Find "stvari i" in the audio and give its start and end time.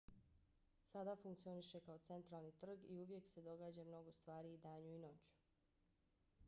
4.11-4.57